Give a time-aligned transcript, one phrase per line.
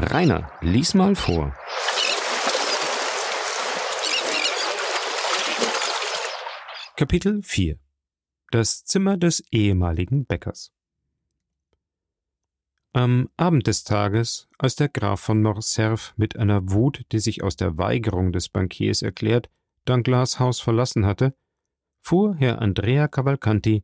[0.00, 1.52] Rainer, lies mal vor.
[6.96, 7.78] Kapitel 4
[8.52, 10.72] Das Zimmer des ehemaligen Bäckers
[12.92, 17.56] Am Abend des Tages, als der Graf von Morcerf mit einer Wut, die sich aus
[17.56, 19.50] der Weigerung des Bankiers erklärt,
[19.84, 21.34] Danglars Haus verlassen hatte,
[22.00, 23.82] fuhr Herr Andrea Cavalcanti,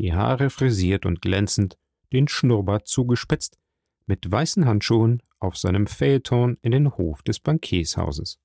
[0.00, 1.78] die Haare frisiert und glänzend,
[2.12, 3.61] den Schnurrbart zugespitzt,
[4.06, 8.38] mit weißen Handschuhen auf seinem Phaeton in den Hof des Bankiershauses.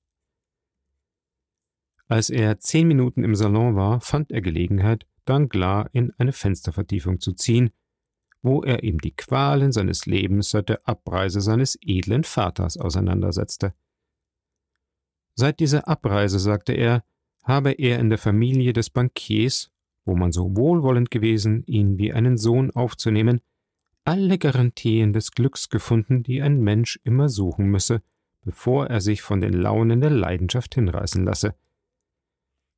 [2.08, 7.32] Als er zehn Minuten im Salon war, fand er Gelegenheit, Danglars in eine Fenstervertiefung zu
[7.32, 7.70] ziehen,
[8.40, 13.74] wo er ihm die Qualen seines Lebens seit der Abreise seines edlen Vaters auseinandersetzte.
[15.34, 17.04] Seit dieser Abreise, sagte er,
[17.44, 19.70] habe er in der Familie des Bankiers,
[20.04, 23.40] wo man so wohlwollend gewesen, ihn wie einen Sohn aufzunehmen,
[24.08, 28.02] alle Garantien des Glücks gefunden, die ein Mensch immer suchen müsse,
[28.40, 31.54] bevor er sich von den Launen der Leidenschaft hinreißen lasse.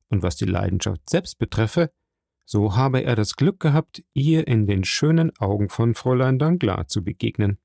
[0.08, 1.92] Und was die Leidenschaft selbst betreffe,
[2.46, 7.04] so habe er das Glück gehabt, ihr in den schönen Augen von Fräulein Danglars zu
[7.04, 7.58] begegnen.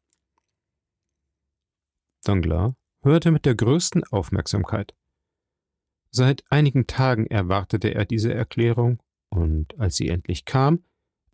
[2.24, 4.94] Danglars hörte mit der größten Aufmerksamkeit.
[6.12, 10.84] Seit einigen Tagen erwartete er diese Erklärung, und als sie endlich kam,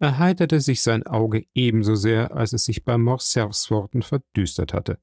[0.02, 4.98] erheiterte sich sein Auge ebenso sehr, als es sich bei Morcerfs Worten verdüstert hatte.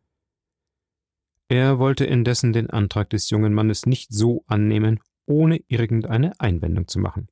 [1.48, 6.98] Er wollte indessen den Antrag des jungen Mannes nicht so annehmen, ohne irgendeine Einwendung zu
[6.98, 7.28] machen.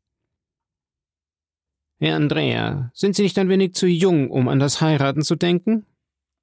[1.99, 5.87] Herr Andrea, sind Sie nicht ein wenig zu jung, um an das Heiraten zu denken?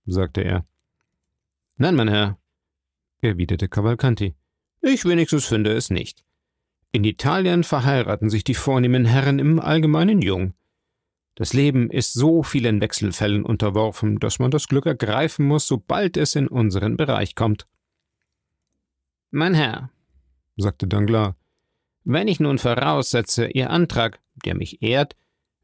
[0.05, 0.65] sagte er.
[1.77, 2.37] Nein, mein Herr,
[3.21, 4.35] erwiderte Cavalcanti.
[4.81, 6.25] Ich wenigstens finde es nicht.
[6.91, 10.53] In Italien verheiraten sich die vornehmen Herren im Allgemeinen jung.
[11.35, 16.35] Das Leben ist so vielen Wechselfällen unterworfen, dass man das Glück ergreifen muss, sobald es
[16.35, 17.67] in unseren Bereich kommt.
[19.31, 19.89] Mein Herr,
[20.57, 21.33] sagte Danglars,
[22.03, 25.15] wenn ich nun voraussetze, Ihr Antrag, der mich ehrt,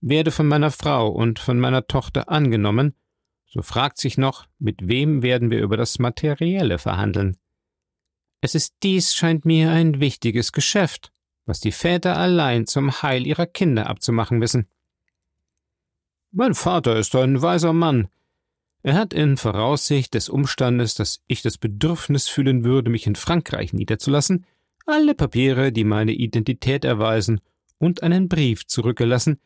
[0.02, 2.96] werde von meiner Frau und von meiner Tochter angenommen,
[3.46, 7.38] so fragt sich noch, mit wem werden wir über das Materielle verhandeln.
[8.42, 11.12] Es ist dies, scheint mir, ein wichtiges Geschäft,
[11.46, 14.68] was die Väter allein zum Heil ihrer Kinder abzumachen wissen.
[16.32, 18.08] Mein Vater ist ein weiser Mann.
[18.84, 23.74] Er hat in Voraussicht des Umstandes, dass ich das Bedürfnis fühlen würde, mich in Frankreich
[23.74, 24.46] niederzulassen,
[24.86, 27.42] alle Papiere, die meine Identität erweisen,
[27.80, 29.40] und einen Brief zurückgelassen,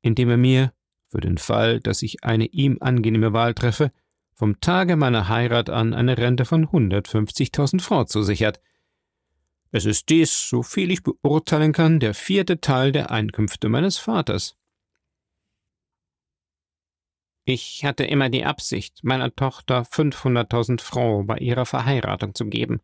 [0.00, 0.72] in dem er mir,
[1.08, 3.92] für den Fall, dass ich eine ihm angenehme Wahl treffe,
[4.34, 8.58] vom Tage meiner Heirat an eine Rente von 150.000 Francs zusichert.
[9.70, 14.56] Es ist dies, so viel ich beurteilen kann, der vierte Teil der Einkünfte meines Vaters.
[17.44, 22.80] Ich hatte immer die Absicht, meiner Tochter 500.000 Francs bei ihrer Verheiratung zu geben.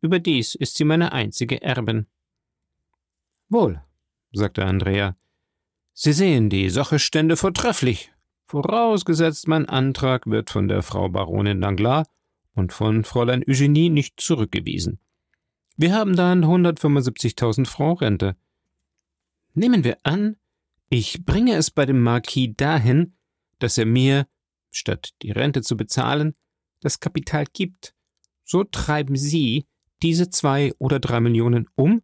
[0.00, 2.06] Überdies ist sie meine einzige Erbin.
[3.48, 3.82] Wohl,
[4.32, 5.16] sagte Andrea.
[5.94, 8.12] Sie sehen, die Sache stände vortrefflich,
[8.46, 12.06] vorausgesetzt mein Antrag wird von der Frau Baronin Danglars
[12.54, 15.00] und von Fräulein Eugenie nicht zurückgewiesen.
[15.76, 18.36] Wir haben dann 175.000 Francs Rente.
[19.54, 20.36] Nehmen wir an,
[20.90, 23.14] ich bringe es bei dem Marquis dahin,
[23.58, 24.26] dass er mir,
[24.70, 26.34] statt die Rente zu bezahlen,
[26.80, 27.94] das Kapital gibt,
[28.44, 29.66] so treiben Sie
[30.02, 32.02] diese zwei oder drei Millionen um,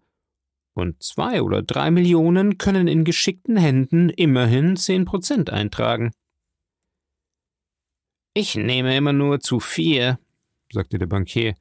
[0.74, 6.10] und zwei oder drei Millionen können in geschickten Händen immerhin zehn Prozent eintragen.
[8.34, 10.18] Ich nehme immer nur zu vier,
[10.72, 11.54] sagte der Bankier,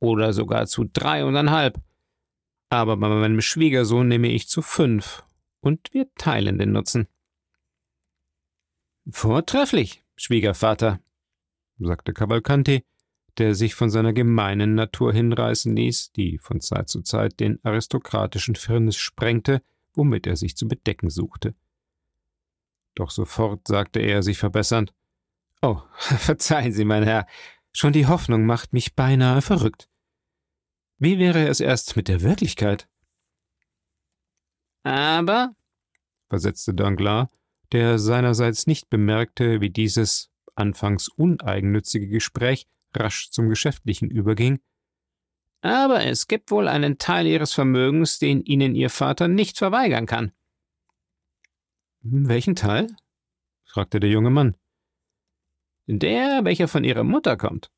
[0.00, 1.80] oder sogar zu drei und einhalb.
[2.68, 5.22] Aber bei meinem Schwiegersohn nehme ich zu fünf,
[5.60, 7.06] und wir teilen den Nutzen.
[9.10, 11.00] Vortrefflich, Schwiegervater,
[11.78, 12.84] sagte Cavalcanti,
[13.38, 18.54] der sich von seiner gemeinen Natur hinreißen ließ, die von Zeit zu Zeit den aristokratischen
[18.54, 19.62] Firnis sprengte,
[19.94, 21.54] womit er sich zu bedecken suchte.
[22.94, 24.92] Doch sofort sagte er, sich verbessernd
[25.62, 27.26] Oh, verzeihen Sie, mein Herr,
[27.72, 29.88] schon die Hoffnung macht mich beinahe verrückt.
[30.98, 32.88] Wie wäre es erst mit der Wirklichkeit?
[34.82, 35.54] Aber,
[36.28, 37.28] versetzte Danglars,
[37.72, 44.60] der seinerseits nicht bemerkte, wie dieses anfangs uneigennützige Gespräch rasch zum Geschäftlichen überging.
[45.62, 50.32] Aber es gibt wohl einen Teil Ihres Vermögens, den Ihnen Ihr Vater nicht verweigern kann.
[52.00, 52.88] Welchen Teil?
[53.64, 54.56] fragte der junge Mann.
[55.86, 57.70] Der, welcher von Ihrer Mutter kommt.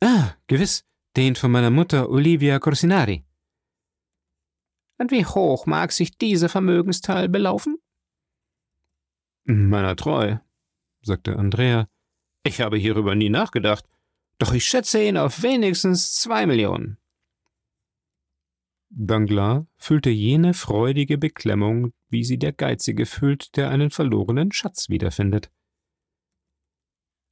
[0.00, 0.84] Ah, gewiss,
[1.16, 3.24] den von meiner Mutter Olivia Corsinari.
[4.98, 7.78] Und wie hoch mag sich dieser Vermögensteil belaufen?
[9.50, 10.36] Meiner treu,
[11.00, 11.88] sagte Andrea.
[12.42, 13.86] Ich habe hierüber nie nachgedacht.
[14.36, 16.98] doch ich schätze ihn auf wenigstens zwei Millionen.
[18.90, 25.50] Danglars fühlte jene freudige Beklemmung, wie sie der Geizige fühlt, der einen verlorenen Schatz wiederfindet.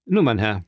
[0.06, 0.64] Nun, mein Herr,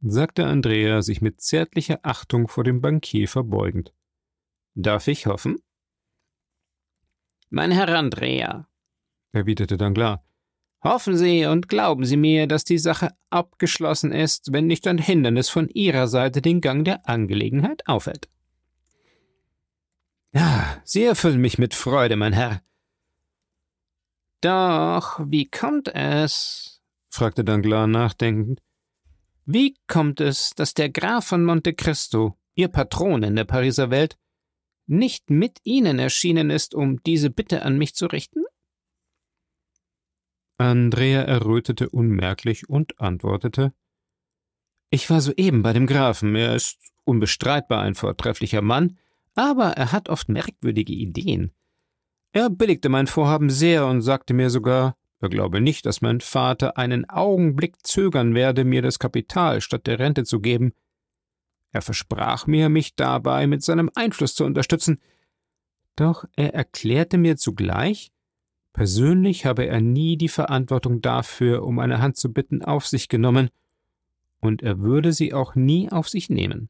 [0.00, 3.94] sagte Andrea, sich mit zärtlicher Achtung vor dem Bankier verbeugend.
[4.74, 5.62] Darf ich hoffen?
[7.50, 8.68] Mein Herr Andrea,
[9.30, 10.25] erwiderte Danglars,
[10.86, 15.48] hoffen Sie und glauben Sie mir, dass die Sache abgeschlossen ist, wenn nicht ein Hindernis
[15.48, 18.28] von Ihrer Seite den Gang der Angelegenheit aufhält.
[20.32, 22.60] Ja, Sie erfüllen mich mit Freude, mein Herr.
[24.40, 26.82] Doch wie kommt es?
[27.08, 28.60] fragte Danglars nachdenkend.
[29.46, 34.18] Wie kommt es, dass der Graf von Monte Cristo, Ihr Patron in der Pariser Welt,
[34.86, 38.44] nicht mit Ihnen erschienen ist, um diese Bitte an mich zu richten?
[40.58, 43.72] Andrea errötete unmerklich und antwortete
[44.90, 48.98] Ich war soeben bei dem Grafen, er ist unbestreitbar ein vortrefflicher Mann,
[49.34, 51.52] aber er hat oft merkwürdige Ideen.
[52.32, 56.76] Er billigte mein Vorhaben sehr und sagte mir sogar, er glaube nicht, dass mein Vater
[56.76, 60.72] einen Augenblick zögern werde, mir das Kapital statt der Rente zu geben.
[61.72, 65.00] Er versprach mir, mich dabei mit seinem Einfluss zu unterstützen,
[65.96, 68.12] doch er erklärte mir zugleich,
[68.76, 73.48] persönlich habe er nie die Verantwortung dafür, um eine Hand zu bitten, auf sich genommen,
[74.40, 76.68] und er würde sie auch nie auf sich nehmen.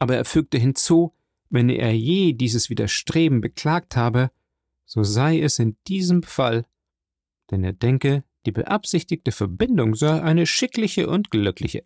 [0.00, 1.14] Aber er fügte hinzu,
[1.50, 4.32] wenn er je dieses Widerstreben beklagt habe,
[4.86, 6.66] so sei es in diesem Fall,
[7.52, 11.84] denn er denke, die beabsichtigte Verbindung sei eine schickliche und glückliche.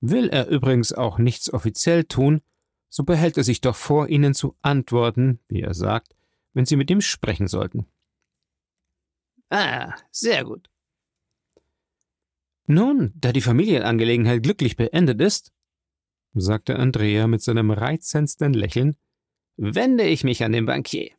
[0.00, 2.40] Will er übrigens auch nichts offiziell tun,
[2.88, 6.15] so behält er sich doch vor, Ihnen zu antworten, wie er sagt,
[6.56, 7.86] wenn Sie mit ihm sprechen sollten.
[9.50, 10.70] Ah, sehr gut.
[12.66, 15.52] Nun, da die Familienangelegenheit glücklich beendet ist,
[16.32, 18.96] sagte Andrea mit seinem reizendsten Lächeln,
[19.58, 21.10] wende ich mich an den Bankier.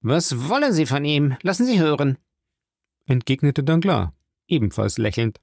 [0.00, 1.36] Was wollen Sie von ihm?
[1.42, 2.18] Lassen Sie hören,
[3.06, 4.10] entgegnete Danglars,
[4.48, 5.40] ebenfalls lächelnd.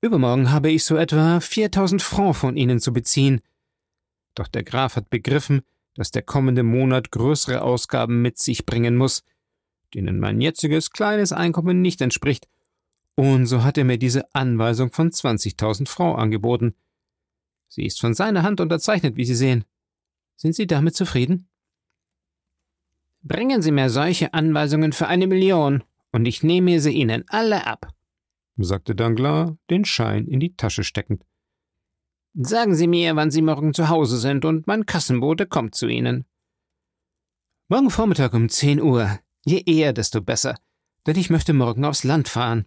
[0.00, 3.42] Übermorgen habe ich so etwa 4000 Francs von Ihnen zu beziehen.
[4.34, 5.62] Doch der Graf hat begriffen,
[5.98, 9.24] dass der kommende Monat größere Ausgaben mit sich bringen muss,
[9.92, 12.48] denen mein jetziges kleines Einkommen nicht entspricht,
[13.16, 16.74] und so hat er mir diese Anweisung von 20.000 Francs angeboten.
[17.68, 19.64] Sie ist von seiner Hand unterzeichnet, wie Sie sehen.
[20.36, 21.48] Sind Sie damit zufrieden?
[23.22, 27.92] Bringen Sie mir solche Anweisungen für eine Million, und ich nehme sie Ihnen alle ab
[28.64, 31.24] sagte Danglars, den Schein in die Tasche steckend.
[32.40, 36.24] Sagen Sie mir, wann Sie morgen zu Hause sind, und mein Kassenbote kommt zu Ihnen.
[37.66, 39.18] Morgen Vormittag um zehn Uhr.
[39.44, 40.54] Je eher, desto besser,
[41.04, 42.66] denn ich möchte morgen aufs Land fahren.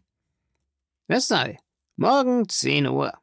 [1.07, 1.57] Es sei.
[1.95, 3.13] Morgen zehn Uhr.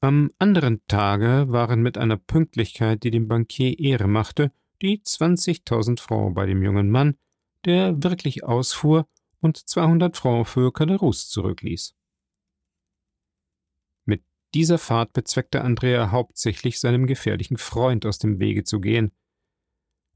[0.00, 4.52] Am anderen Tage waren mit einer Pünktlichkeit, die dem Bankier Ehre machte,
[4.82, 7.16] die 20.000 Francs bei dem jungen Mann,
[7.64, 9.08] der wirklich ausfuhr
[9.40, 11.96] und 200 Francs für Caderousse zurückließ.
[14.54, 19.10] Dieser Fahrt bezweckte Andrea hauptsächlich seinem gefährlichen Freund aus dem Wege zu gehen.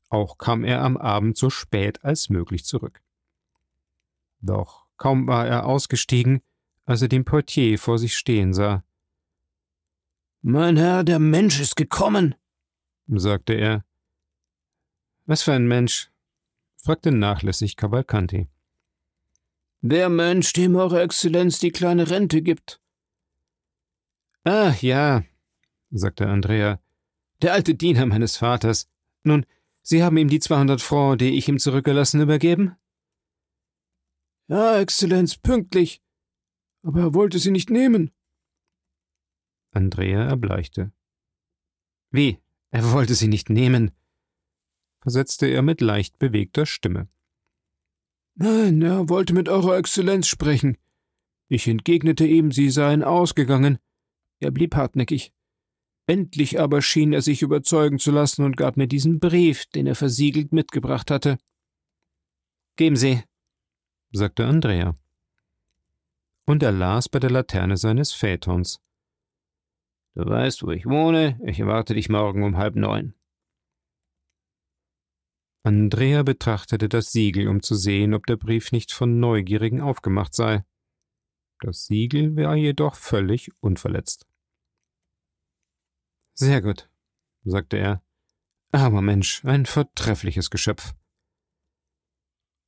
[0.08, 3.02] Auch kam er am Abend so spät als möglich zurück.
[4.40, 6.40] Doch kaum war er ausgestiegen,
[6.84, 8.84] als er den Portier vor sich stehen sah.
[10.40, 12.36] Mein Herr, der Mensch ist gekommen,
[13.08, 13.84] sagte er.
[15.26, 16.12] Was für ein Mensch?
[16.76, 18.46] fragte nachlässig Cavalcanti.
[19.80, 22.80] Der Mensch, dem Eure Exzellenz die kleine Rente gibt.
[24.48, 25.24] Ah, ja,
[25.90, 26.80] sagte Andrea,
[27.42, 28.88] der alte Diener meines Vaters.
[29.22, 29.44] Nun,
[29.82, 32.74] Sie haben ihm die zweihundert Francs, die ich ihm zurückgelassen, übergeben?
[34.46, 36.02] Ja, Exzellenz, pünktlich.
[36.82, 38.10] Aber er wollte sie nicht nehmen.
[39.70, 40.92] Andrea erbleichte.
[42.10, 42.38] Wie?
[42.70, 43.90] Er wollte sie nicht nehmen?
[45.02, 47.06] versetzte er mit leicht bewegter Stimme.
[48.34, 50.78] Nein, er wollte mit Eurer Exzellenz sprechen.
[51.48, 53.78] Ich entgegnete ihm, Sie seien ausgegangen.
[54.40, 55.32] Er blieb hartnäckig.
[56.06, 59.94] Endlich aber schien er sich überzeugen zu lassen und gab mir diesen Brief, den er
[59.94, 61.36] versiegelt mitgebracht hatte.
[62.76, 63.22] Geben Sie,
[64.12, 64.96] sagte Andrea.
[66.46, 68.80] Und er las bei der Laterne seines Phaetons.
[70.14, 73.14] Du weißt, wo ich wohne, ich erwarte dich morgen um halb neun.
[75.62, 80.64] Andrea betrachtete das Siegel, um zu sehen, ob der Brief nicht von Neugierigen aufgemacht sei.
[81.60, 84.26] Das Siegel war jedoch völlig unverletzt.
[86.34, 86.88] Sehr gut,
[87.44, 88.02] sagte er.
[88.70, 90.94] Aber Mensch, ein vortreffliches Geschöpf.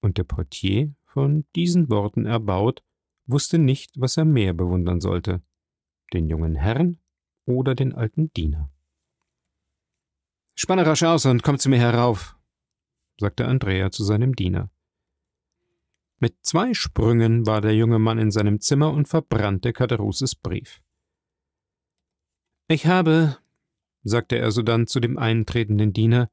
[0.00, 2.82] Und der Portier, von diesen Worten erbaut,
[3.26, 5.42] wusste nicht, was er mehr bewundern sollte,
[6.12, 6.98] den jungen Herrn
[7.44, 8.72] oder den alten Diener.
[10.54, 12.36] Spanne rasch aus und komm zu mir herauf,
[13.18, 14.70] sagte Andrea zu seinem Diener.
[16.22, 20.82] Mit zwei Sprüngen war der junge Mann in seinem Zimmer und verbrannte Caderouses Brief.
[22.68, 23.38] Ich habe,
[24.02, 26.30] sagte er sodann zu dem eintretenden Diener,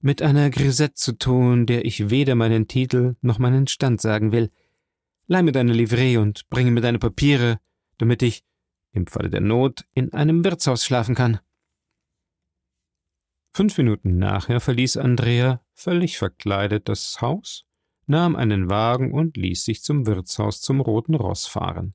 [0.00, 4.50] mit einer Grisette zu tun, der ich weder meinen Titel noch meinen Stand sagen will.
[5.28, 7.58] Leih mir deine Livree und bringe mir deine Papiere,
[7.96, 8.44] damit ich,
[8.90, 11.40] im Falle der Not, in einem Wirtshaus schlafen kann.
[13.54, 17.64] Fünf Minuten nachher verließ Andrea, völlig verkleidet, das Haus,
[18.06, 21.94] nahm einen Wagen und ließ sich zum Wirtshaus zum Roten Ross fahren.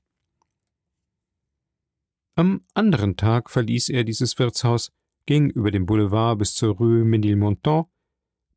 [2.36, 4.92] Am anderen Tag verließ er dieses Wirtshaus,
[5.26, 7.88] ging über den Boulevard bis zur Rue Ménilmontant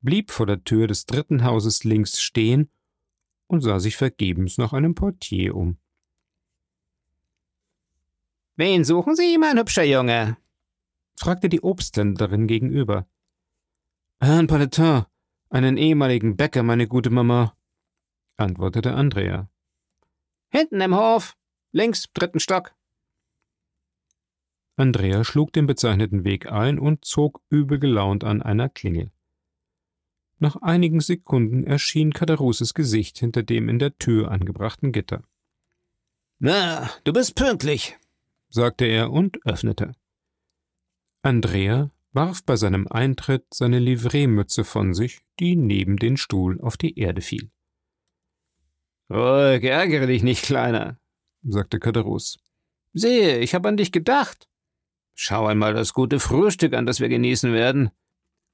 [0.00, 2.70] blieb vor der Tür des dritten Hauses links stehen
[3.46, 5.78] und sah sich vergebens nach einem Portier um.
[8.56, 10.36] Wen suchen Sie, mein hübscher Junge?
[11.16, 13.06] fragte die Obsthändlerin gegenüber.
[14.20, 15.04] Herrn Paletin,
[15.50, 17.54] einen ehemaligen Bäcker, meine gute Mama,
[18.36, 19.50] antwortete Andrea.
[20.48, 21.36] Hinten im Hof,
[21.72, 22.74] links, dritten Stock.
[24.76, 29.10] Andrea schlug den bezeichneten Weg ein und zog übel gelaunt an einer Klingel.
[30.38, 35.22] Nach einigen Sekunden erschien Kaderuses Gesicht hinter dem in der Tür angebrachten Gitter.
[36.38, 37.98] Na, du bist pünktlich,
[38.48, 39.92] sagte er und öffnete.
[41.20, 46.98] Andrea warf bei seinem Eintritt seine Livreemütze von sich, die neben den Stuhl auf die
[46.98, 47.50] Erde fiel.
[49.08, 50.98] Ruhig, ärgere dich nicht, Kleiner,
[51.42, 52.38] sagte Kaderus.
[52.92, 54.48] Sehe, ich habe an dich gedacht.
[55.14, 57.90] Schau einmal das gute Frühstück an, das wir genießen werden.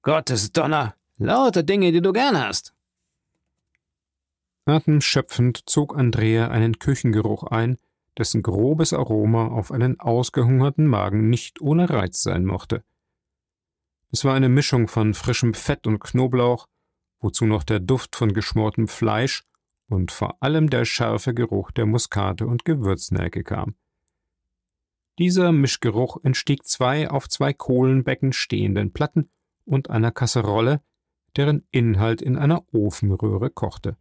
[0.02, 2.74] Gottes Donner, Lauter Dinge, die du gern hast.
[4.66, 7.78] Atemschöpfend zog Andrea einen Küchengeruch ein,
[8.18, 12.82] dessen grobes Aroma auf einen ausgehungerten Magen nicht ohne Reiz sein mochte.
[14.16, 16.68] Es war eine Mischung von frischem Fett und Knoblauch,
[17.20, 19.44] wozu noch der Duft von geschmortem Fleisch
[19.88, 23.74] und vor allem der scharfe Geruch der Muskate und Gewürznelke kam.
[25.18, 29.28] Dieser Mischgeruch entstieg zwei auf zwei Kohlenbecken stehenden Platten
[29.66, 30.80] und einer Kasserolle,
[31.36, 33.98] deren Inhalt in einer Ofenröhre kochte.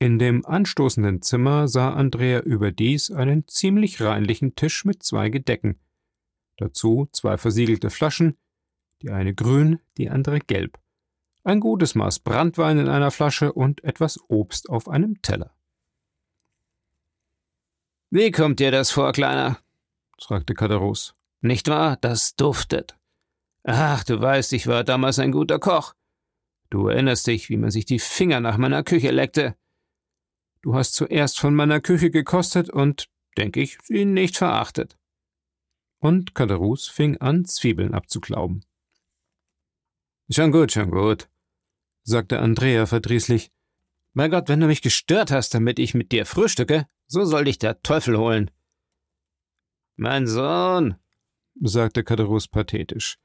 [0.00, 5.78] In dem anstoßenden Zimmer sah Andrea überdies einen ziemlich reinlichen Tisch mit zwei Gedecken,
[6.56, 8.36] dazu zwei versiegelte Flaschen,
[9.04, 10.78] die eine grün, die andere gelb,
[11.44, 15.54] ein gutes Maß Brandwein in einer Flasche und etwas Obst auf einem Teller.
[18.08, 19.58] Wie kommt dir das vor, Kleiner?
[20.18, 21.14] fragte Kaderus.
[21.42, 21.98] Nicht wahr?
[22.00, 22.96] Das duftet.
[23.64, 25.92] Ach, du weißt, ich war damals ein guter Koch.
[26.70, 29.54] Du erinnerst dich, wie man sich die Finger nach meiner Küche leckte.
[30.62, 34.96] Du hast zuerst von meiner Küche gekostet und, denke ich, sie nicht verachtet.
[35.98, 38.64] Und Kaderus fing an, Zwiebeln abzuklauben.
[40.30, 41.28] Schon gut, schon gut,
[42.02, 43.52] sagte Andrea verdrießlich.
[44.12, 47.58] Mein Gott, wenn du mich gestört hast, damit ich mit dir frühstücke, so soll dich
[47.58, 48.50] der Teufel holen.
[49.96, 50.96] Mein Sohn,
[51.60, 53.18] sagte Kaderus pathetisch,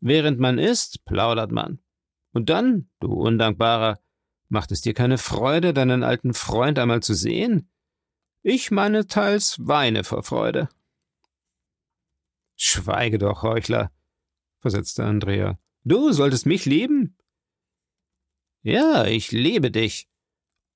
[0.00, 1.80] Während man isst, plaudert man.
[2.32, 3.98] Und dann, du Undankbarer,
[4.48, 7.70] macht es dir keine Freude, deinen alten Freund einmal zu sehen?
[8.42, 10.68] Ich meineteils weine vor Freude.
[12.54, 13.90] Schweige doch, Heuchler,
[14.60, 15.58] versetzte Andrea.
[15.86, 17.16] Du solltest mich lieben?
[18.62, 20.08] Ja, ich liebe dich.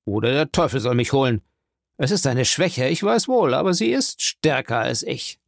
[0.05, 1.41] Oder der Teufel soll mich holen.
[1.97, 5.41] Es ist eine Schwäche, ich weiß wohl, aber sie ist stärker als ich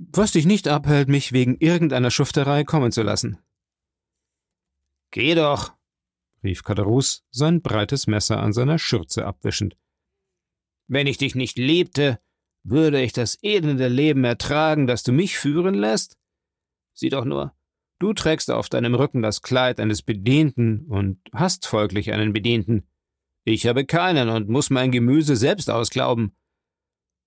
[0.00, 3.38] was dich nicht abhält, mich wegen irgendeiner Schufterei kommen zu lassen.
[5.10, 5.74] Geh doch,
[6.42, 9.76] rief Kaderus, sein breites Messer an seiner Schürze abwischend.
[10.86, 12.18] Wenn ich dich nicht liebte,
[12.62, 16.16] würde ich das elende Leben ertragen, das du mich führen lässt?
[17.00, 17.54] Sieh doch nur,
[17.98, 22.86] du trägst auf deinem Rücken das Kleid eines Bedienten und hast folglich einen Bedienten.
[23.44, 26.36] Ich habe keinen und muss mein Gemüse selbst ausglauben.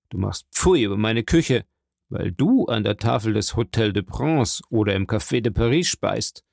[0.09, 1.65] Du machst Pfui über meine Küche,
[2.09, 6.45] weil du an der Tafel des Hotel de Prince oder im Café de Paris speist.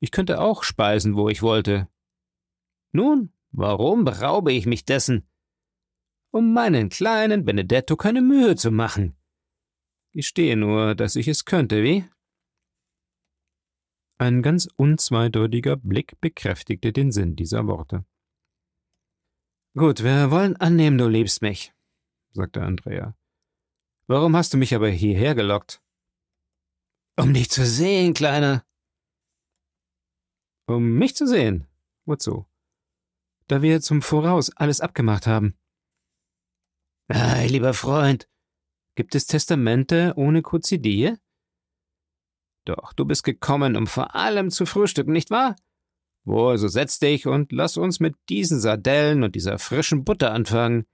[0.00, 1.86] Ich könnte auch speisen, wo ich wollte.
[2.92, 5.28] Nun, warum beraube ich mich dessen?
[6.30, 9.18] Um meinen kleinen Benedetto keine Mühe zu machen.
[10.16, 12.08] Gestehe nur, dass ich es könnte, wie?
[14.18, 18.04] Ein ganz unzweideutiger Blick bekräftigte den Sinn dieser Worte.
[19.76, 21.74] Gut, wir wollen annehmen, du liebst mich,
[22.32, 23.14] sagte Andrea.
[24.08, 25.82] Warum hast du mich aber hierher gelockt?
[27.18, 28.64] Um dich zu sehen, Kleiner.
[30.66, 31.66] Um mich zu sehen?
[32.06, 32.46] Wozu?
[33.48, 35.56] da wir zum Voraus alles abgemacht haben.
[37.08, 38.28] Ei, lieber Freund,
[38.96, 41.14] gibt es Testamente ohne Kozidie?
[42.64, 45.54] Doch, du bist gekommen, um vor allem zu frühstücken, nicht wahr?
[46.24, 50.84] Wohl, so setz dich und lass uns mit diesen Sardellen und dieser frischen Butter anfangen,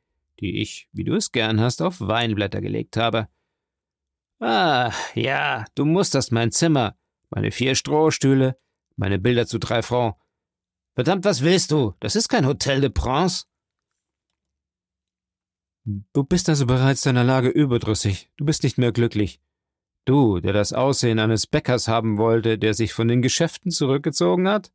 [0.40, 3.28] die ich, wie du es gern hast, auf Weinblätter gelegt habe.
[4.40, 6.98] Ah, ja, du musterst mein Zimmer,
[7.30, 8.58] meine vier Strohstühle,
[8.96, 10.18] meine Bilder zu drei Francs.
[10.94, 11.94] Verdammt, was willst du?
[12.00, 13.44] Das ist kein Hotel de Prince.
[15.84, 18.30] Du bist also bereits deiner Lage überdrüssig.
[18.36, 19.40] Du bist nicht mehr glücklich.
[20.04, 24.72] Du, der das Aussehen eines Bäckers haben wollte, der sich von den Geschäften zurückgezogen hat?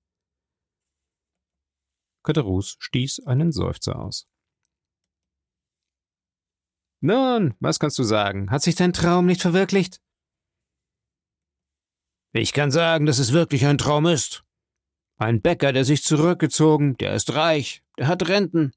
[2.24, 4.28] Katerus stieß einen Seufzer aus.
[7.00, 8.52] Nun, was kannst du sagen?
[8.52, 10.02] Hat sich dein Traum nicht verwirklicht?
[12.34, 14.44] Ich kann sagen, dass es wirklich ein Traum ist.
[15.18, 18.74] Ein Bäcker, der sich zurückgezogen, der ist reich, der hat Renten.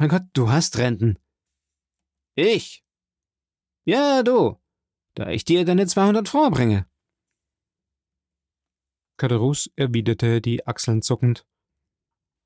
[0.00, 1.18] Mein Gott, du hast Renten.
[2.36, 2.84] Ich?
[3.84, 4.60] Ja, du,
[5.14, 6.86] da ich dir deine 200 Francs bringe.
[9.16, 11.44] Kaderus erwiderte die Achseln zuckend.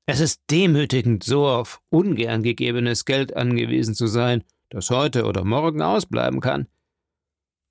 [0.07, 5.83] Es ist demütigend, so auf ungern gegebenes Geld angewiesen zu sein, das heute oder morgen
[5.83, 6.67] ausbleiben kann.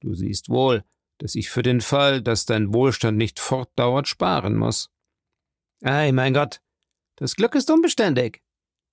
[0.01, 0.85] Du siehst wohl,
[1.19, 4.91] dass ich für den Fall, dass dein Wohlstand nicht fortdauert, sparen muss.
[5.83, 6.63] Ei, mein Gott,
[7.17, 8.43] das Glück ist unbeständig.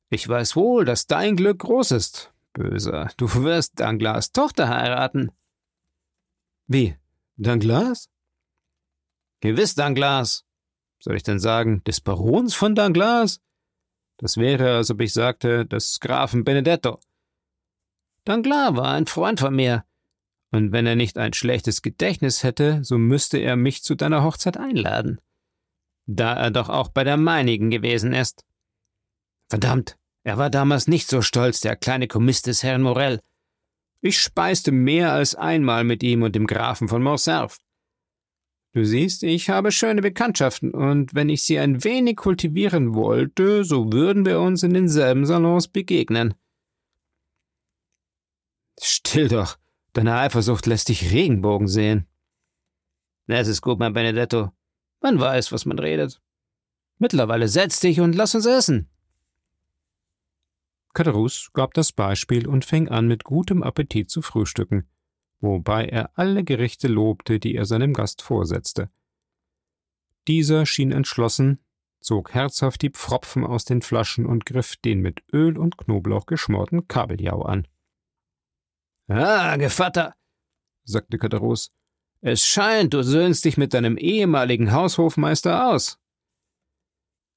[0.09, 2.33] Ich weiß wohl, dass dein Glück groß ist.
[2.53, 5.31] Böser, du wirst Danglars Tochter heiraten.
[6.67, 6.95] Wie?
[7.37, 8.09] Danglars?
[9.41, 10.45] Gewiss Danglars
[10.99, 13.41] soll ich denn sagen, des Barons von Danglars?
[14.17, 16.99] Das wäre, als ob ich sagte, des Grafen Benedetto.
[18.25, 19.85] Danglars war ein Freund von mir,
[20.51, 24.57] und wenn er nicht ein schlechtes Gedächtnis hätte, so müsste er mich zu deiner Hochzeit
[24.57, 25.21] einladen.
[26.05, 28.45] Da er doch auch bei der meinigen gewesen ist.
[29.49, 33.19] Verdammt, er war damals nicht so stolz, der kleine Kommis des Herrn Morell.
[34.01, 37.57] Ich speiste mehr als einmal mit ihm und dem Grafen von Morcerf.
[38.73, 43.91] Du siehst, ich habe schöne Bekanntschaften, und wenn ich sie ein wenig kultivieren wollte, so
[43.91, 46.35] würden wir uns in denselben Salons begegnen.
[48.79, 49.57] Still doch,
[49.93, 52.07] deine Eifersucht lässt dich Regenbogen sehen.
[53.25, 54.51] Es ist gut, mein Benedetto.
[55.01, 56.21] Man weiß, was man redet.
[56.99, 58.89] Mittlerweile setz dich und lass uns essen.
[60.93, 64.87] Katerus gab das Beispiel und fing an, mit gutem Appetit zu frühstücken
[65.41, 68.89] wobei er alle Gerichte lobte, die er seinem Gast vorsetzte.
[70.27, 71.59] Dieser schien entschlossen,
[72.01, 76.87] zog herzhaft die Pfropfen aus den Flaschen und griff den mit Öl und Knoblauch geschmorten
[76.87, 77.67] Kabeljau an.
[79.07, 80.15] Ah, Gevatter,
[80.83, 81.71] sagte Katerus,
[82.21, 85.99] es scheint, du söhnst dich mit deinem ehemaligen Haushofmeister aus.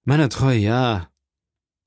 [0.04, 1.11] Meiner Treue, ja,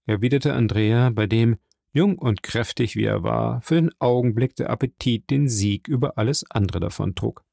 [0.05, 1.57] erwiderte Andrea, bei dem,
[1.91, 6.49] jung und kräftig wie er war, für den Augenblick der Appetit den Sieg über alles
[6.49, 7.43] andere davontrug.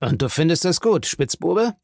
[0.00, 1.74] Und du findest das gut, Spitzbube?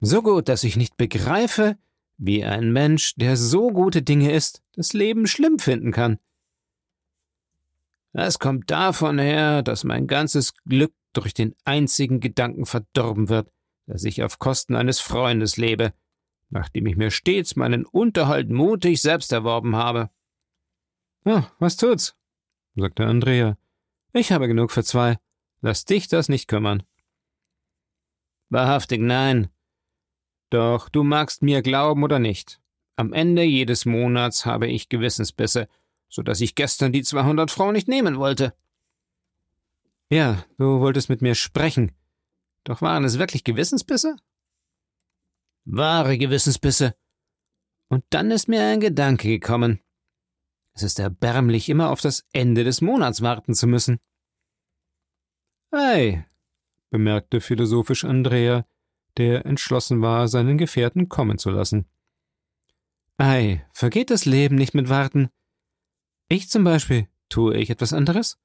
[0.00, 1.78] So gut, dass ich nicht begreife,
[2.18, 6.18] wie ein Mensch, der so gute Dinge ist, das Leben schlimm finden kann.
[8.12, 13.50] Das kommt davon her, dass mein ganzes Glück durch den einzigen Gedanken verdorben wird,
[13.86, 15.92] dass ich auf Kosten eines Freundes lebe,
[16.50, 20.10] nachdem ich mir stets meinen Unterhalt mutig selbst erworben habe.
[21.24, 22.16] Oh, was tut's?
[22.76, 23.56] sagte Andrea.
[24.12, 25.18] Ich habe genug für zwei.
[25.60, 26.82] Lass dich das nicht kümmern.
[28.48, 29.48] Wahrhaftig nein.
[30.50, 32.60] Doch du magst mir glauben oder nicht.
[32.96, 35.68] Am Ende jedes Monats habe ich Gewissensbisse,
[36.08, 38.52] so dass ich gestern die 200 Frau nicht nehmen wollte.
[40.10, 41.92] Ja, du wolltest mit mir sprechen.
[42.64, 44.16] Doch waren es wirklich Gewissensbisse?
[45.72, 46.96] Wahre Gewissensbisse.
[47.88, 49.80] Und dann ist mir ein Gedanke gekommen.
[50.74, 54.00] Es ist erbärmlich, immer auf das Ende des Monats warten zu müssen.
[55.70, 56.26] Ei,
[56.90, 58.66] bemerkte philosophisch Andrea,
[59.16, 61.86] der entschlossen war, seinen Gefährten kommen zu lassen.
[63.16, 65.30] Ei, vergeht das Leben nicht mit Warten?
[66.28, 68.38] Ich zum Beispiel, tue ich etwas anderes?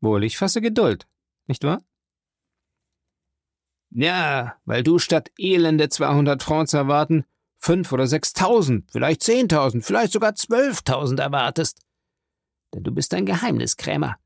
[0.00, 1.06] Wohl, ich fasse Geduld,
[1.46, 1.82] nicht wahr?
[3.94, 7.24] Ja, weil du statt elende 200 Francs erwarten,
[7.58, 11.80] fünf oder sechstausend, vielleicht zehntausend, vielleicht sogar zwölftausend erwartest.
[12.74, 14.16] Denn du bist ein Geheimniskrämer.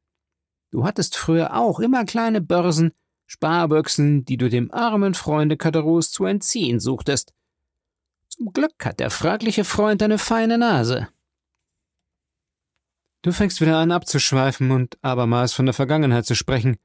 [0.70, 2.92] Du hattest früher auch immer kleine Börsen,
[3.26, 7.35] Sparbüchsen, die du dem armen Freunde Katerus zu entziehen suchtest.
[8.31, 11.09] Zum Glück hat der fragliche Freund eine feine Nase.
[13.20, 16.78] Du fängst wieder an abzuschweifen und abermals von der Vergangenheit zu sprechen.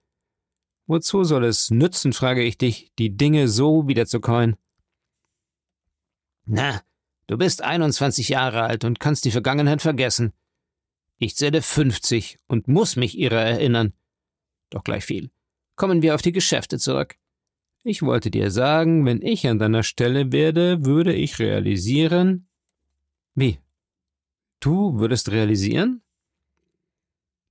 [0.86, 4.56] Wozu soll es nützen, frage ich dich, die Dinge so wiederzukäuen?
[6.46, 6.82] Na,
[7.28, 10.34] du bist 21 Jahre alt und kannst die Vergangenheit vergessen.
[11.18, 13.94] Ich zähle 50 und muss mich ihrer erinnern.
[14.70, 15.32] Doch gleich viel.
[15.76, 17.16] Kommen wir auf die Geschäfte zurück.
[17.84, 22.48] Ich wollte dir sagen, wenn ich an deiner Stelle werde, würde ich realisieren.
[23.36, 23.60] Wie?
[24.60, 26.02] Du würdest realisieren?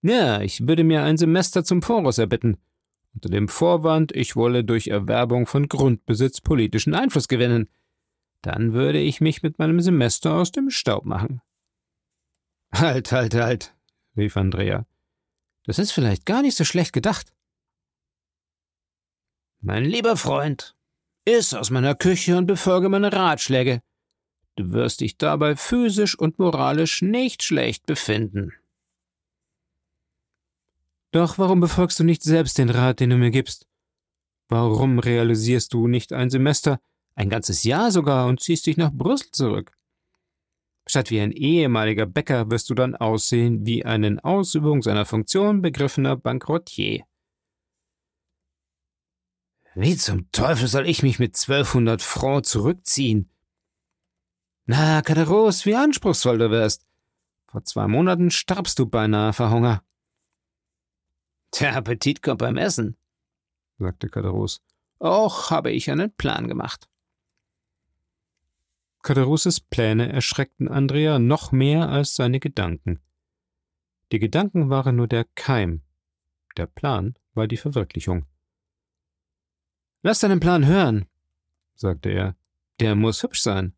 [0.02, 2.58] Ja, ich würde mir ein Semester zum Voraus erbitten,
[3.14, 7.68] unter dem Vorwand, ich wolle durch Erwerbung von Grundbesitz politischen Einfluss gewinnen.
[8.40, 11.40] Dann würde ich mich mit meinem Semester aus dem Staub machen.
[12.72, 13.76] Halt, halt, halt,
[14.16, 14.86] rief Andrea.
[15.64, 17.32] Das ist vielleicht gar nicht so schlecht gedacht.
[19.60, 20.74] Mein lieber Freund,
[21.24, 23.82] iss aus meiner Küche und befolge meine Ratschläge.
[24.56, 28.52] Du wirst dich dabei physisch und moralisch nicht schlecht befinden.
[31.12, 33.68] Doch warum befolgst du nicht selbst den Rat, den du mir gibst?
[34.48, 36.80] Warum realisierst du nicht ein Semester,
[37.14, 39.72] ein ganzes Jahr sogar, und ziehst dich nach Brüssel zurück?
[40.86, 45.62] Statt wie ein ehemaliger Bäcker wirst du dann aussehen wie ein in Ausübung seiner Funktion
[45.62, 47.04] begriffener Bankrottier.
[49.74, 53.30] Wie zum Teufel soll ich mich mit 1200 Francs zurückziehen?
[54.64, 56.84] Na, Kaderos, wie anspruchsvoll du wirst.
[57.46, 59.82] Vor zwei Monaten starbst du beinahe vor Hunger.
[61.58, 62.96] Der Appetit kommt beim Essen,
[63.78, 64.62] sagte Kaderos.
[64.98, 66.88] Auch habe ich einen Plan gemacht.
[69.02, 73.00] Kaderoses Pläne erschreckten Andrea noch mehr als seine Gedanken.
[74.12, 75.82] Die Gedanken waren nur der Keim,
[76.56, 78.26] der Plan war die Verwirklichung.
[80.02, 81.06] Lass deinen Plan hören,
[81.74, 82.36] sagte er.
[82.80, 83.74] Der muss hübsch sein.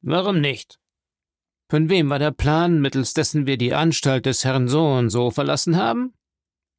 [0.00, 0.80] Warum nicht?
[1.68, 5.30] Von wem war der Plan, mittels dessen wir die Anstalt des Herrn so und so
[5.30, 6.14] verlassen haben?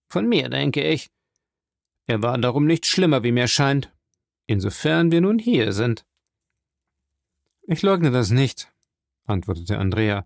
[0.09, 1.09] Von mir, denke ich.
[2.05, 3.93] Er war darum nicht schlimmer, wie mir scheint,
[4.45, 6.05] insofern wir nun hier sind.
[7.63, 8.71] Ich leugne das nicht,
[9.25, 10.25] antwortete Andrea.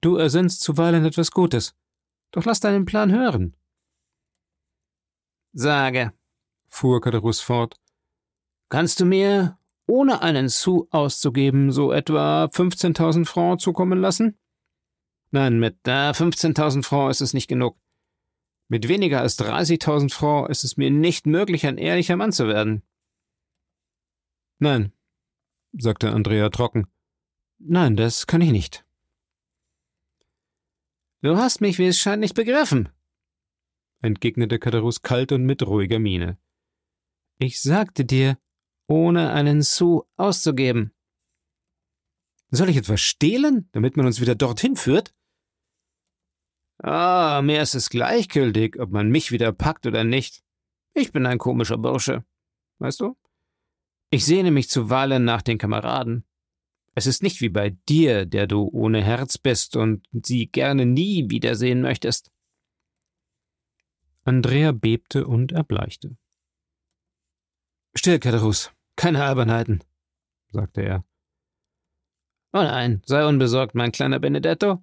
[0.00, 1.74] Du ersinnst zuweilen etwas Gutes.
[2.30, 3.56] Doch lass deinen Plan hören.
[5.52, 6.12] Sage,
[6.68, 7.80] fuhr Kaderus fort,
[8.68, 9.58] kannst du mir,
[9.92, 14.38] ohne einen Sou auszugeben, so etwa 15.000 Francs zukommen lassen?
[15.32, 17.78] Nein, mit äh, 15.000 Francs ist es nicht genug.
[18.68, 22.82] Mit weniger als 30.000 Francs ist es mir nicht möglich, ein ehrlicher Mann zu werden.
[24.58, 24.92] Nein,
[25.74, 26.86] sagte Andrea trocken.
[27.58, 28.86] Nein, das kann ich nicht.
[31.20, 32.88] Du hast mich, wie es scheint, nicht begriffen,
[34.00, 36.38] entgegnete Katerus kalt und mit ruhiger Miene.
[37.38, 38.38] Ich sagte dir,
[38.86, 40.92] ohne einen Sou auszugeben.
[42.50, 45.14] Soll ich etwas stehlen, damit man uns wieder dorthin führt?
[46.78, 50.42] Ah, mir ist es gleichgültig, ob man mich wieder packt oder nicht.
[50.94, 52.24] Ich bin ein komischer Bursche.
[52.78, 53.16] Weißt du?
[54.10, 56.24] Ich sehne mich zuweilen nach den Kameraden.
[56.94, 61.30] Es ist nicht wie bei dir, der du ohne Herz bist und sie gerne nie
[61.30, 62.30] wiedersehen möchtest.
[64.24, 66.16] Andrea bebte und erbleichte.
[67.94, 69.84] Still, Katerus, keine Albernheiten,
[70.50, 71.04] sagte er.
[72.52, 74.82] Oh nein, sei unbesorgt, mein kleiner Benedetto.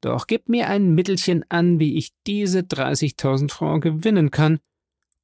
[0.00, 4.60] Doch gib mir ein Mittelchen an, wie ich diese 30.000 Francs gewinnen kann,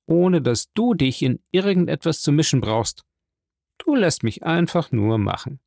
[0.06, 3.04] ohne dass du dich in irgendetwas zu mischen brauchst.
[3.78, 5.60] Du lässt mich einfach nur machen.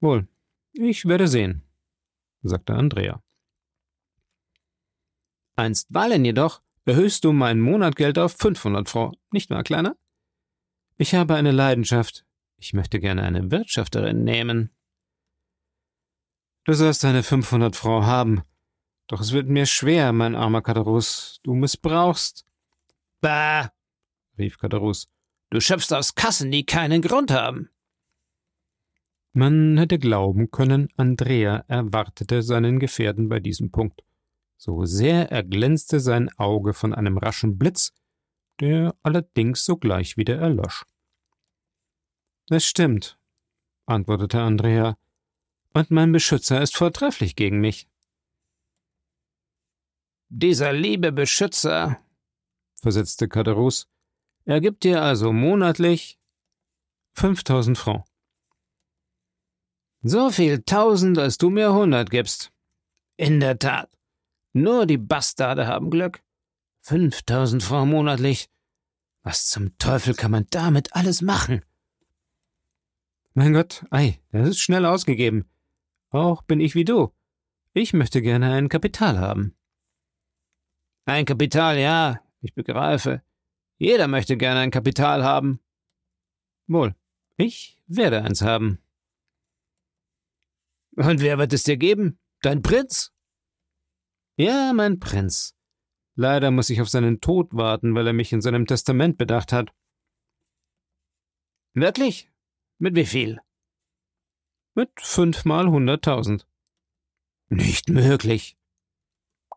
[0.00, 0.28] Wohl,
[0.72, 1.62] ich werde sehen,
[2.42, 3.22] sagte Andrea.
[5.56, 9.96] Einstweilen jedoch erhöhst du mein Monatgeld auf 500 Francs, nicht wahr, Kleiner?
[10.96, 12.24] Ich habe eine Leidenschaft.
[12.56, 14.70] Ich möchte gerne eine Wirtschafterin nehmen.
[16.64, 18.42] Du sollst deine 500 Francs haben.
[19.06, 21.40] Doch es wird mir schwer, mein armer Katerus.
[21.44, 22.44] Du missbrauchst.
[23.20, 23.70] Bah,
[24.36, 25.08] rief Katerus.
[25.50, 27.70] Du schöpfst aus Kassen, die keinen Grund haben.
[29.32, 34.02] Man hätte glauben können, Andrea erwartete seinen Gefährten bei diesem Punkt
[34.58, 37.92] so sehr erglänzte sein Auge von einem raschen Blitz,
[38.60, 40.84] der allerdings sogleich wieder erlosch.
[42.50, 43.18] Es stimmt,
[43.86, 44.98] antwortete Andrea,
[45.74, 47.88] und mein Beschützer ist vortrefflich gegen mich.
[50.28, 52.00] Dieser liebe Beschützer,
[52.74, 53.88] versetzte Kaderus,
[54.44, 56.18] er gibt dir also monatlich
[57.12, 58.10] fünftausend Francs.
[60.02, 62.52] So viel tausend, als du mir hundert gibst.
[63.16, 63.97] In der Tat.
[64.52, 66.22] Nur die Bastarde haben Glück.
[66.80, 68.48] Fünftausend Francs monatlich.
[69.22, 71.62] Was zum Teufel kann man damit alles machen?
[73.34, 75.48] Mein Gott, ei, das ist schnell ausgegeben.
[76.10, 77.12] Auch bin ich wie du.
[77.72, 79.54] Ich möchte gerne ein Kapital haben.
[81.04, 83.22] Ein Kapital, ja, ich begreife.
[83.76, 85.60] Jeder möchte gerne ein Kapital haben.
[86.66, 86.94] Wohl,
[87.36, 88.78] Ich werde eins haben.
[90.96, 92.18] Und wer wird es dir geben?
[92.42, 93.12] Dein Prinz?
[94.40, 95.56] Ja, mein Prinz.
[96.14, 99.74] Leider muss ich auf seinen Tod warten, weil er mich in seinem Testament bedacht hat.
[101.74, 102.30] Wirklich?
[102.78, 103.40] Mit wie viel?
[104.76, 106.46] Mit fünfmal hunderttausend.
[107.48, 108.56] Nicht möglich.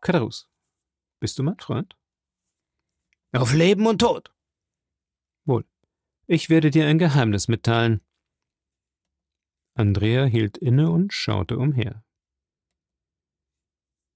[0.00, 0.50] Kadarus,
[1.20, 1.96] bist du mein Freund?
[3.30, 4.34] Auf Leben und Tod.
[5.44, 5.64] Wohl.
[6.26, 8.00] Ich werde dir ein Geheimnis mitteilen.
[9.74, 12.04] Andrea hielt inne und schaute umher.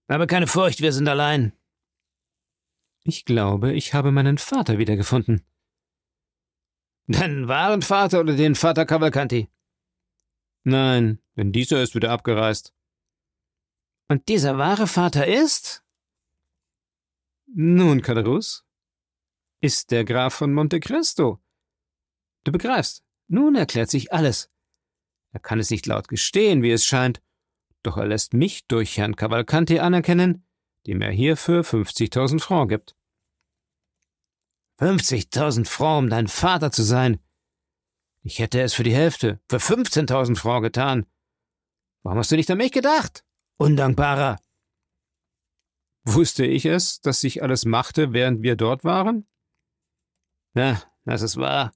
[0.08, 1.52] Aber keine Furcht, wir sind allein.
[3.02, 5.44] Ich glaube, ich habe meinen Vater wiedergefunden.
[7.06, 9.48] Deinen wahren Vater oder den Vater Cavalcanti?
[10.64, 12.74] Nein, denn dieser ist wieder abgereist.
[14.08, 15.84] Und dieser wahre Vater ist?
[17.46, 18.64] Nun, Cadarus,
[19.60, 21.40] ist der Graf von Monte Cristo.
[22.44, 24.50] Du begreifst, nun erklärt sich alles.
[25.30, 27.20] Er kann es nicht laut gestehen, wie es scheint,
[27.86, 30.46] doch er lässt mich durch Herrn Cavalcanti anerkennen,
[30.86, 32.96] dem er hierfür 50.000 Francs gibt.
[34.80, 37.18] 50.000 Francs, um dein Vater zu sein.
[38.22, 41.06] Ich hätte es für die Hälfte, für 15.000 Francs getan.
[42.02, 43.24] Warum hast du nicht an mich gedacht?
[43.56, 44.38] Undankbarer.
[46.04, 49.26] Wusste ich es, dass sich alles machte, während wir dort waren?
[50.54, 51.72] Ja, das ist wahr.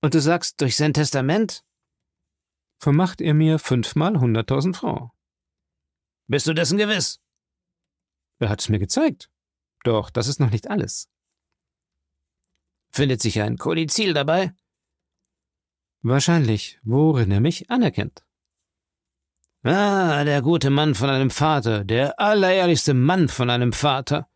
[0.00, 1.65] Und du sagst, durch sein Testament?
[2.78, 5.12] Vermacht er mir fünfmal hunderttausend Francs.
[6.28, 7.20] Bist du dessen gewiss?
[8.38, 9.30] Er hat es mir gezeigt.
[9.84, 11.08] Doch das ist noch nicht alles.
[12.92, 14.54] Findet sich ein Kodizil dabei?
[16.02, 18.24] Wahrscheinlich, worin er mich anerkennt.
[19.62, 24.28] Ah, der gute Mann von einem Vater, der allerehrlichste Mann von einem Vater.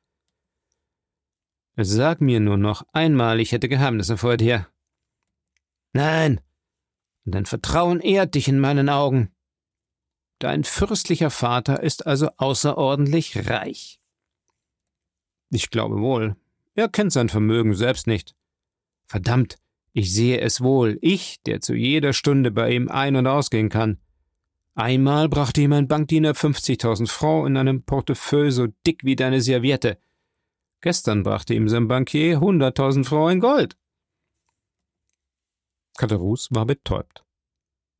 [1.76, 4.66] Sag mir nur noch einmal, ich hätte Geheimnisse vor dir.
[5.92, 6.40] Nein,
[7.24, 9.30] dein Vertrauen ehrt dich in meinen Augen.
[10.38, 14.00] Dein fürstlicher Vater ist also außerordentlich reich.
[15.50, 16.36] Ich glaube wohl,
[16.74, 18.34] er kennt sein Vermögen selbst nicht.
[19.06, 19.56] Verdammt,
[19.92, 23.98] ich sehe es wohl, ich, der zu jeder Stunde bei ihm ein- und ausgehen kann.
[24.74, 29.98] Einmal brachte ihm ein Bankdiener 50.000 Francs in einem Portefeuille so dick wie deine Serviette.
[30.80, 33.76] Gestern brachte ihm sein Bankier 100.000 Francs in Gold.
[36.00, 37.26] Katerus war betäubt.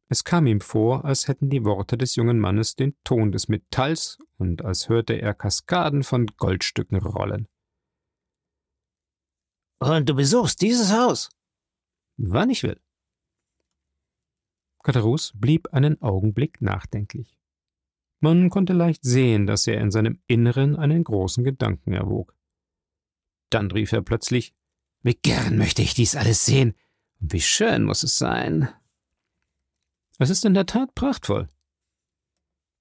[0.09, 4.17] Es kam ihm vor, als hätten die Worte des jungen Mannes den Ton des Metalls
[4.39, 7.47] und als hörte er Kaskaden von Goldstücken rollen.
[9.81, 11.29] Und du besuchst dieses Haus?
[12.17, 12.81] Wann ich will.
[14.83, 17.39] Katarus blieb einen Augenblick nachdenklich.
[18.21, 22.35] Man konnte leicht sehen, dass er in seinem Inneren einen großen Gedanken erwog.
[23.51, 24.55] Dann rief er plötzlich
[25.03, 26.75] Wie gern möchte ich dies alles sehen,
[27.21, 28.69] und wie schön muss es sein.
[30.19, 31.49] Es ist in der Tat prachtvoll.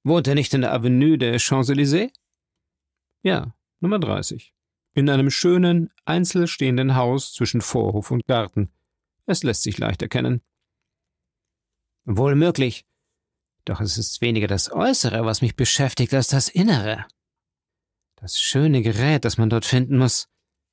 [0.03, 2.11] Wohnt er nicht in der Avenue des Champs-Élysées?
[3.21, 4.53] Ja, Nummer 30
[4.93, 8.69] in einem schönen, einzeln stehenden Haus zwischen Vorhof und Garten.
[9.25, 10.41] Es lässt sich leicht erkennen.
[12.05, 12.85] Wohl möglich.
[13.65, 17.05] Doch es ist weniger das Äußere, was mich beschäftigt, als das Innere.
[18.15, 20.27] Das schöne Gerät, das man dort finden muss.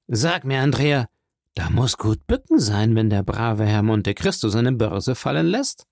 [0.08, 1.08] Sag mir, Andrea,
[1.56, 5.86] da muss gut Bücken sein, wenn der brave Herr Monte Cristo seine Börse fallen lässt.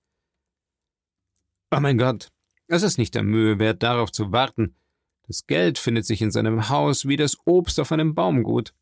[1.71, 2.31] Oh mein Gott,
[2.67, 4.75] es ist nicht der Mühe wert, darauf zu warten,
[5.27, 8.75] das Geld findet sich in seinem Haus wie das Obst auf einem Baumgut.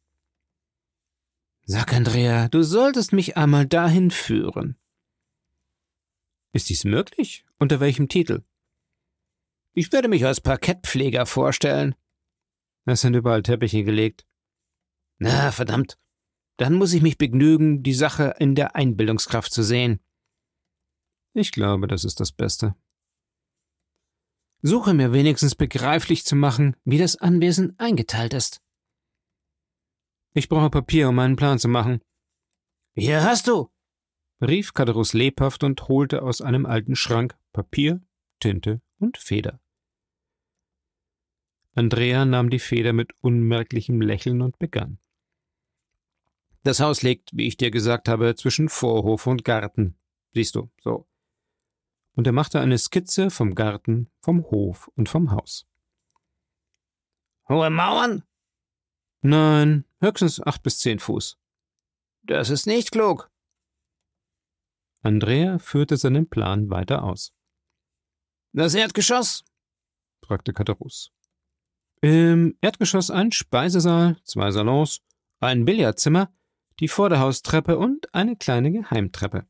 [1.63, 4.77] Sag, Andrea, du solltest mich einmal dahin führen.
[6.51, 7.45] Ist dies möglich?
[7.57, 8.43] Unter welchem Titel?
[9.73, 11.95] Ich werde mich als Parkettpfleger vorstellen.
[12.85, 14.25] Es sind überall Teppiche gelegt.
[15.17, 15.97] Na, verdammt.
[16.57, 19.99] Dann muss ich mich begnügen, die Sache in der Einbildungskraft zu sehen.
[21.33, 22.75] Ich glaube, das ist das Beste.
[24.61, 28.61] Suche mir wenigstens begreiflich zu machen, wie das Anwesen eingeteilt ist.
[30.33, 32.01] Ich brauche Papier, um einen Plan zu machen.
[32.95, 33.71] Hier hast du,
[34.41, 38.01] rief Kaderus lebhaft und holte aus einem alten Schrank Papier,
[38.39, 39.59] Tinte und Feder.
[41.75, 44.99] Andrea nahm die Feder mit unmerklichem Lächeln und begann.
[46.63, 49.97] Das Haus liegt, wie ich dir gesagt habe, zwischen Vorhof und Garten.
[50.33, 51.07] Siehst du, so
[52.15, 55.67] und er machte eine Skizze vom Garten, vom Hof und vom Haus.
[57.49, 58.23] Hohe Mauern?
[59.21, 61.37] Nein, höchstens acht bis zehn Fuß.
[62.23, 63.31] Das ist nicht klug.
[65.01, 67.33] Andrea führte seinen Plan weiter aus.
[68.53, 69.43] Das Erdgeschoss?
[70.23, 71.11] fragte Katerus.
[72.01, 75.01] Im Erdgeschoss ein Speisesaal, zwei Salons,
[75.39, 76.33] ein Billardzimmer,
[76.79, 79.45] die Vorderhaustreppe und eine kleine Geheimtreppe.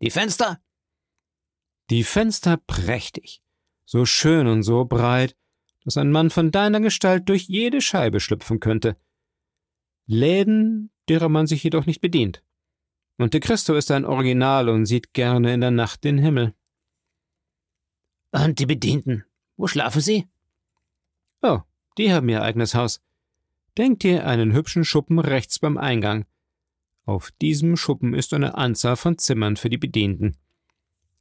[0.00, 0.60] Die Fenster?
[1.90, 3.42] Die Fenster prächtig,
[3.84, 5.36] so schön und so breit,
[5.84, 8.96] dass ein Mann von deiner Gestalt durch jede Scheibe schlüpfen könnte.
[10.06, 12.42] Läden, derer man sich jedoch nicht bedient.
[13.18, 16.54] Monte Cristo ist ein Original und sieht gerne in der Nacht den Himmel.
[18.30, 19.24] Und die Bedienten,
[19.56, 20.26] wo schlafen sie?
[21.42, 21.60] Oh,
[21.98, 23.02] die haben ihr eigenes Haus.
[23.78, 26.26] Denkt dir einen hübschen Schuppen rechts beim Eingang.
[27.04, 30.36] Auf diesem Schuppen ist eine Anzahl von Zimmern für die Bedienten.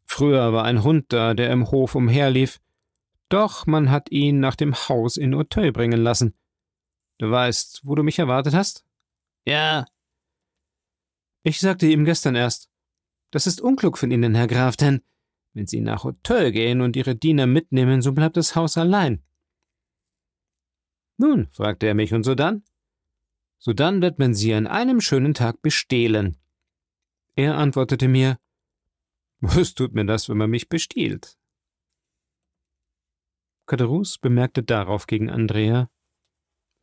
[0.06, 2.60] Früher war ein Hund da, der im Hof umherlief,
[3.30, 6.36] doch man hat ihn nach dem Haus in Auteuil bringen lassen.
[7.18, 8.86] Du weißt, wo du mich erwartet hast?
[9.46, 9.86] Ja.
[11.44, 12.70] Ich sagte ihm gestern erst.
[13.32, 15.02] Das ist unklug von Ihnen, Herr Graf, denn
[15.54, 19.24] wenn Sie nach Auteuil gehen und Ihre Diener mitnehmen, so bleibt das Haus allein.
[21.22, 22.64] Nun, fragte er mich, und so dann?
[23.60, 26.38] Sodann wird man sie an einem schönen Tag bestehlen.
[27.36, 28.40] Er antwortete mir,
[29.40, 31.38] was tut mir das, wenn man mich bestiehlt?
[33.68, 35.92] Caderousse bemerkte darauf gegen Andrea,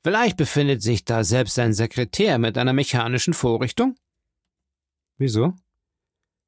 [0.05, 3.97] Vielleicht befindet sich da selbst ein Sekretär mit einer mechanischen Vorrichtung?
[5.17, 5.55] Wieso?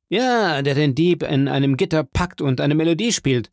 [0.08, 3.50] Ja, der den Dieb in einem Gitter packt und eine Melodie spielt.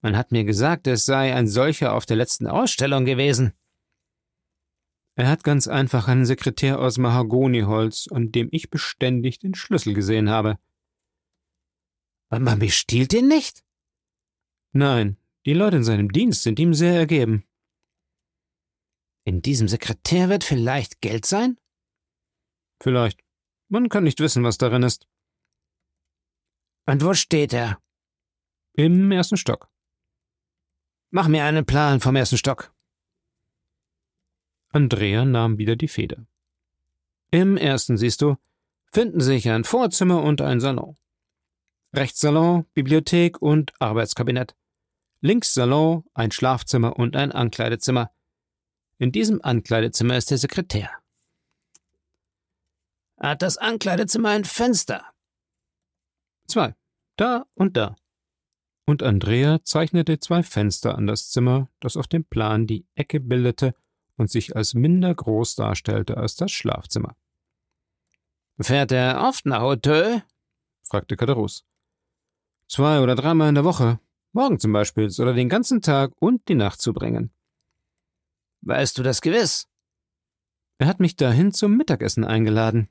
[0.00, 3.52] Man hat mir gesagt, es sei ein solcher auf der letzten Ausstellung gewesen.
[5.16, 10.30] Er hat ganz einfach einen Sekretär aus Mahagoniholz, an dem ich beständig den Schlüssel gesehen
[10.30, 10.58] habe.
[12.30, 13.64] Aber man bestiehlt ihn nicht?
[14.72, 17.44] Nein, die Leute in seinem Dienst sind ihm sehr ergeben.
[19.24, 21.58] In diesem Sekretär wird vielleicht Geld sein?
[22.80, 23.20] Vielleicht.
[23.68, 25.08] Man kann nicht wissen, was darin ist.
[26.86, 27.82] Und wo steht er?
[28.74, 29.68] Im ersten Stock.
[31.10, 32.72] Mach mir einen Plan vom ersten Stock.
[34.70, 36.26] Andrea nahm wieder die Feder.
[37.30, 38.36] Im ersten, siehst du,
[38.92, 40.96] finden sich ein Vorzimmer und ein Salon.
[41.94, 44.54] Rechts Salon, Bibliothek und Arbeitskabinett.
[45.20, 48.10] Links Salon, ein Schlafzimmer und ein Ankleidezimmer.
[48.98, 50.90] In diesem Ankleidezimmer ist der Sekretär.
[53.18, 55.04] Hat das Ankleidezimmer ein Fenster?
[56.46, 56.74] Zwei.
[57.16, 57.96] Da und da.
[58.88, 63.74] Und Andrea zeichnete zwei Fenster an das Zimmer, das auf dem Plan die Ecke bildete
[64.16, 67.14] und sich als minder groß darstellte als das Schlafzimmer.
[68.58, 70.22] Fährt er oft nach Hotel?
[70.82, 71.64] fragte Caderousse.
[72.66, 74.00] Zwei oder dreimal in der Woche.
[74.32, 77.30] Morgen zum Beispiel soll er den ganzen Tag und die Nacht zubringen.
[78.62, 79.68] Weißt du das gewiss?
[80.78, 82.88] Er hat mich dahin zum Mittagessen eingeladen.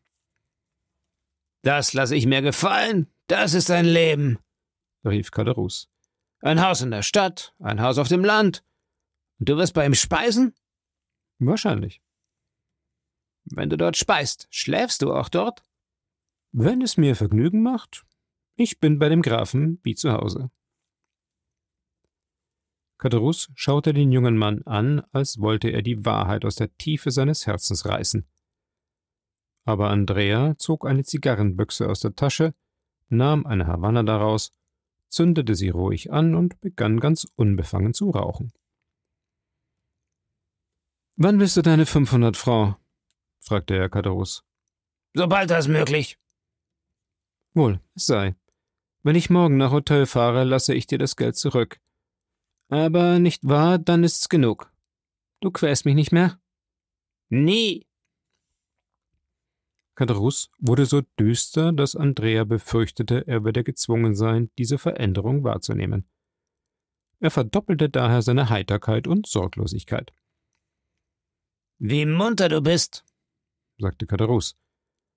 [1.63, 3.07] Das lasse ich mir gefallen.
[3.25, 4.38] Das ist ein Leben,
[5.08, 5.88] rief Caderousse.
[6.41, 8.63] Ein Haus in der Stadt, ein Haus auf dem Land.
[9.39, 10.56] Und du wirst bei ihm speisen?
[11.39, 12.02] Wahrscheinlich.
[13.46, 15.63] Wenn du dort speist, schläfst du auch dort?
[16.52, 18.06] Wenn es mir Vergnügen macht.
[18.56, 20.50] Ich bin bei dem Grafen wie zu Hause.
[22.98, 27.46] Caderousse schaute den jungen Mann an, als wollte er die Wahrheit aus der Tiefe seines
[27.46, 28.28] Herzens reißen.
[29.65, 32.56] Aber Andrea zog eine Zigarrenbüchse aus der Tasche,
[33.10, 34.52] nahm eine Havanna daraus,
[35.10, 38.52] zündete sie ruhig an und begann ganz unbefangen zu rauchen.
[41.15, 42.78] Wann willst du deine 500 Francs?
[43.39, 44.43] fragte Herr Caderousse.
[45.13, 46.20] Sobald das möglich.
[47.54, 48.36] Wohl, es sei.
[49.02, 51.80] Wenn ich morgen nach Hotel fahre, lasse ich dir das Geld zurück.
[52.70, 54.72] Aber nicht wahr, dann ist's genug.
[55.39, 56.39] Du quälst mich nicht mehr?
[57.30, 57.87] Nie.
[59.97, 66.07] Caderousse wurde so düster, dass Andrea befürchtete, er würde gezwungen sein, diese Veränderung wahrzunehmen.
[67.19, 70.13] Er verdoppelte daher seine Heiterkeit und Sorglosigkeit.
[71.79, 73.05] Wie munter du bist,
[73.79, 74.53] sagte Caderousse.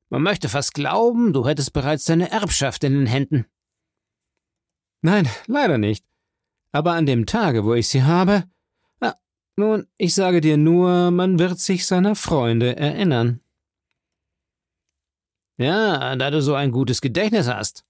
[0.08, 3.44] Man möchte fast glauben, du hättest bereits deine Erbschaft in den Händen.
[5.02, 6.06] Nein, leider nicht.
[6.72, 8.44] Aber an dem Tage, wo ich sie habe.
[9.00, 9.16] Ah,
[9.56, 13.42] nun, ich sage dir nur, man wird sich seiner Freunde erinnern.
[15.60, 17.84] Ja, da du so ein gutes Gedächtnis hast.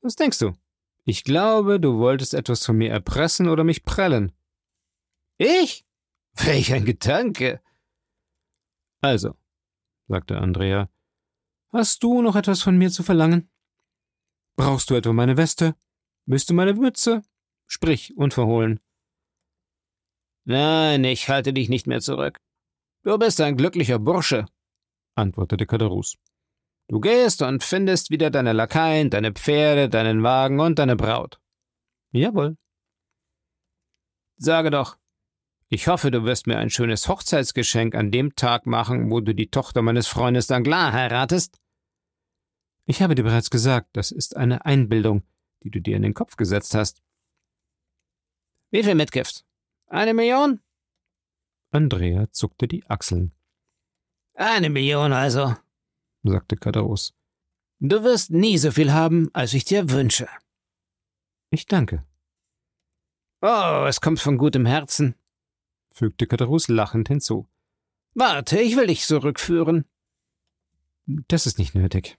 [0.00, 0.54] Was denkst du?
[1.04, 4.32] Ich glaube, du wolltest etwas von mir erpressen oder mich prellen.
[5.36, 5.84] Ich?
[6.36, 7.60] Welch ein Gedanke.
[9.02, 9.36] Also,
[10.08, 10.88] sagte Andrea,
[11.70, 13.50] hast du noch etwas von mir zu verlangen?
[14.56, 15.76] Brauchst du etwa meine Weste?
[16.24, 17.22] Willst du meine Mütze?
[17.66, 18.80] Sprich unverhohlen.
[20.44, 22.38] Nein, ich halte dich nicht mehr zurück.
[23.02, 24.46] Du bist ein glücklicher Bursche,
[25.14, 26.18] antwortete Caderousse.
[26.88, 31.40] Du gehst und findest wieder deine Lakaien, deine Pferde, deinen Wagen und deine Braut.
[32.10, 32.56] Jawohl.
[34.36, 34.98] Sage doch,
[35.68, 39.48] ich hoffe, du wirst mir ein schönes Hochzeitsgeschenk an dem Tag machen, wo du die
[39.48, 41.58] Tochter meines Freundes Danglars heiratest.
[42.84, 45.22] Ich habe dir bereits gesagt, das ist eine Einbildung,
[45.62, 47.00] die du dir in den Kopf gesetzt hast.
[48.70, 49.46] Wie viel Mitgift?
[49.86, 50.60] Eine Million?
[51.70, 53.32] Andrea zuckte die Achseln.
[54.34, 55.56] Eine Million also,
[56.22, 57.14] sagte Kadros.
[57.80, 60.28] Du wirst nie so viel haben, als ich dir wünsche.
[61.50, 62.04] Ich danke.
[63.40, 65.16] Oh, es kommt von gutem Herzen,
[65.92, 67.48] fügte Kadros lachend hinzu.
[68.14, 69.84] Warte, ich will dich zurückführen.
[71.06, 72.18] Das ist nicht nötig.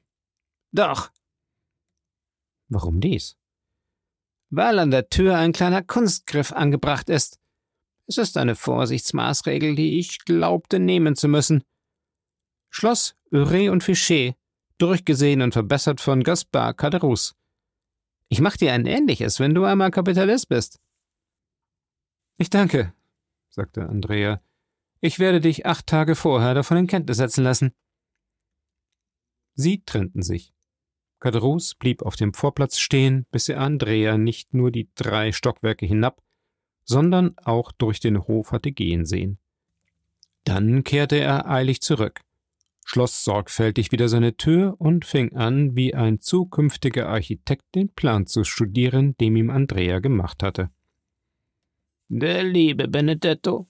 [0.71, 1.11] Doch.
[2.67, 3.37] Warum dies?
[4.49, 7.39] Weil an der Tür ein kleiner Kunstgriff angebracht ist.
[8.05, 11.63] Es ist eine Vorsichtsmaßregel, die ich glaubte nehmen zu müssen.
[12.75, 14.35] Schloss Uré und Fichet,
[14.79, 17.35] durchgesehen und verbessert von Gaspard Caderousse.
[18.29, 20.81] Ich mach dir ein ähnliches, wenn du einmal Kapitalist bist.
[22.39, 22.91] Ich danke,
[23.51, 24.41] sagte Andrea.
[25.01, 27.73] Ich werde dich acht Tage vorher davon in Kenntnis setzen lassen.
[29.53, 30.51] Sie trennten sich.
[31.19, 36.23] Caderousse blieb auf dem Vorplatz stehen, bis er Andrea nicht nur die drei Stockwerke hinab,
[36.85, 39.37] sondern auch durch den Hof hatte gehen sehen.
[40.43, 42.21] Dann kehrte er eilig zurück,
[42.85, 48.43] schloss sorgfältig wieder seine Tür und fing an, wie ein zukünftiger Architekt den Plan zu
[48.43, 50.69] studieren, den ihm Andrea gemacht hatte.
[52.09, 53.67] Der liebe Benedetto,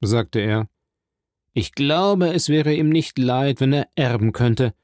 [0.00, 0.68] sagte er,
[1.54, 4.74] ich glaube, es wäre ihm nicht leid, wenn er erben könnte.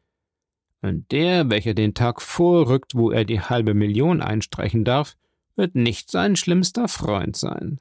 [0.80, 5.16] Und der, welcher den Tag vorrückt, wo er die halbe Million einstreichen darf,
[5.54, 7.78] wird nicht sein schlimmster Freund sein.